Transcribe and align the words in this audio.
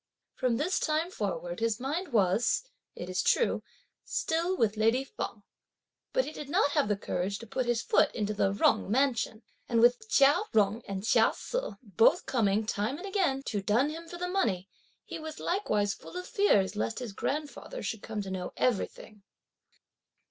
From 0.33 0.57
this 0.57 0.79
time 0.79 1.11
forward 1.11 1.59
his 1.59 1.79
mind 1.79 2.07
was, 2.11 2.63
it 2.95 3.07
is 3.07 3.21
true, 3.21 3.61
still 4.03 4.57
with 4.57 4.75
lady 4.75 5.03
Feng, 5.03 5.43
but 6.11 6.25
he 6.25 6.31
did 6.31 6.49
not 6.49 6.71
have 6.71 6.87
the 6.87 6.97
courage 6.97 7.37
to 7.37 7.45
put 7.45 7.67
his 7.67 7.83
foot 7.83 8.09
into 8.15 8.33
the 8.33 8.51
Jung 8.51 8.89
mansion; 8.89 9.43
and 9.69 9.79
with 9.79 10.09
Chia 10.09 10.41
Jung 10.55 10.81
and 10.87 11.05
Chia 11.05 11.33
Se 11.35 11.73
both 11.83 12.25
coming 12.25 12.65
time 12.65 12.97
and 12.97 13.05
again 13.05 13.43
to 13.43 13.61
dun 13.61 13.91
him 13.91 14.07
for 14.07 14.17
the 14.17 14.27
money, 14.27 14.67
he 15.05 15.19
was 15.19 15.39
likewise 15.39 15.93
full 15.93 16.17
of 16.17 16.25
fears 16.27 16.75
lest 16.75 16.97
his 16.97 17.13
grandfather 17.13 17.83
should 17.83 18.01
come 18.01 18.23
to 18.23 18.31
know 18.31 18.53
everything. 18.57 19.21